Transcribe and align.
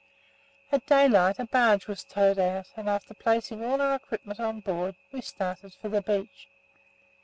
At 0.71 0.87
daylight 0.87 1.37
a 1.37 1.45
barge 1.45 1.85
was 1.87 2.03
towed 2.03 2.39
out 2.39 2.69
and, 2.75 2.89
after 2.89 3.13
placing 3.13 3.63
all 3.63 3.79
our 3.79 3.93
equipment 3.93 4.39
on 4.39 4.59
board, 4.61 4.95
we 5.11 5.21
started 5.21 5.75
for 5.75 5.89
the 5.89 6.01
beach. 6.01 6.49